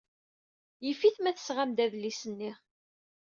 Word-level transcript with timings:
Yif-it 0.85 1.17
ma 1.19 1.31
tesɣam-d 1.35 1.79
adlis-nni. 1.85 2.51